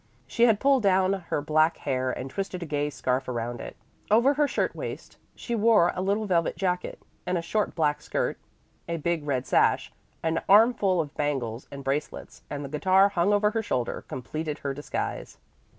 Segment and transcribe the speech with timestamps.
[0.25, 3.75] She had pulled down her black hair and twisted a gay scarf around it.
[4.09, 8.39] Over her shirt waist she wore a little velvet jacket; and a short black skirt,
[8.89, 9.93] a big red sash,
[10.23, 14.73] an armful of bangles and bracelets, and the guitar hung over her shoulder, completed her
[14.73, 15.37] disguise.